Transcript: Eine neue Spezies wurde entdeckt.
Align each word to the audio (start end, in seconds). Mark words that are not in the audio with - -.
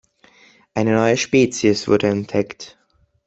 Eine 0.73 0.95
neue 0.95 1.15
Spezies 1.15 1.87
wurde 1.87 2.07
entdeckt. 2.07 2.75